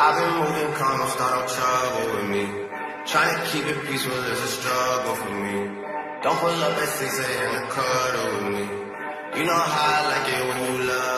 I've 0.00 0.14
been 0.14 0.32
moving 0.38 0.72
calm, 0.74 1.00
don't 1.00 1.10
start 1.10 1.34
no 1.34 1.54
trouble 1.54 2.14
with 2.14 2.30
me. 2.30 2.46
Trying 3.04 3.34
to 3.34 3.50
keep 3.50 3.66
it 3.66 3.84
peaceful 3.84 4.12
is 4.14 4.38
a 4.38 4.46
struggle 4.46 5.16
for 5.16 5.34
me. 5.34 5.58
Don't 6.22 6.38
pull 6.38 6.54
up 6.54 6.78
at 6.78 6.88
6 6.88 7.18
a.m. 7.18 7.50
to 7.58 7.62
cuddle 7.66 8.30
with 8.38 8.46
me. 8.54 9.40
You 9.40 9.44
know 9.44 9.58
how 9.58 9.90
I 9.90 10.06
like 10.06 10.28
it 10.38 10.42
when 10.46 10.58
you 10.70 10.86
love 10.86 11.17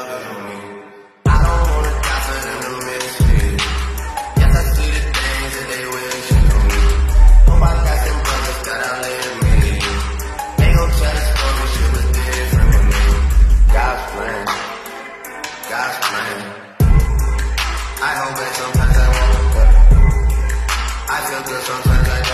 Sometimes 21.41 22.09
I 22.09 22.30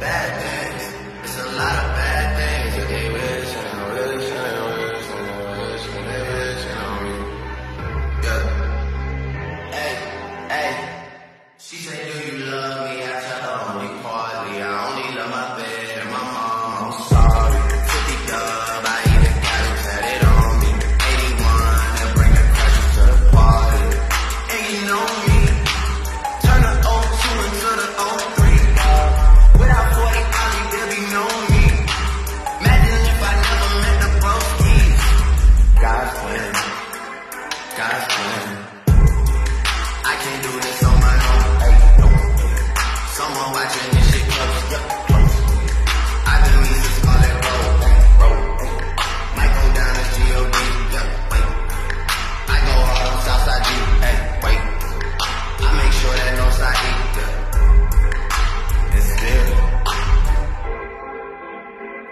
Bad. 0.00 0.45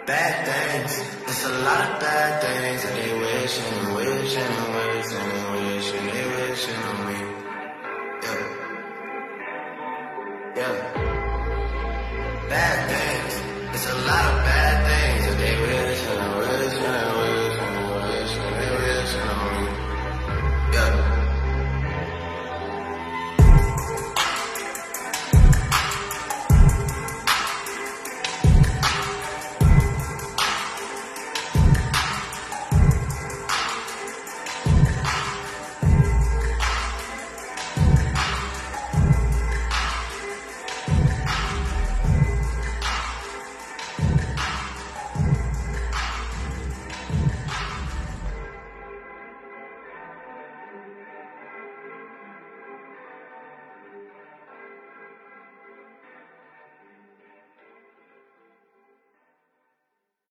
Bad 0.06 0.44
things, 0.44 1.00
It's 1.26 1.44
a 1.46 1.48
lot 1.48 1.80
of 1.80 1.98
bad 1.98 2.42
things 2.42 2.82
that 2.82 2.92
they 2.94 3.18
wishing, 3.18 3.64
and 3.64 3.96
wishing, 3.96 4.20
wish 4.20 4.36
and 4.36 5.30
they 5.32 5.44
wish 5.64 5.92
and 5.94 6.08
they 6.08 6.12
they 6.12 6.26
wish 6.28 6.68
and 6.68 7.08
they. 7.08 7.24
Yeah. 8.22 8.42
Yeah. 10.56 10.76
Bad 12.50 12.78
things, 12.92 13.34
It's 13.74 13.88
a 13.88 13.96
lot 14.06 14.24
of 14.28 14.44
bad 14.44 14.83